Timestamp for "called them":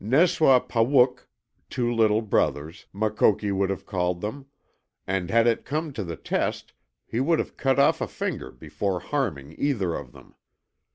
3.84-4.46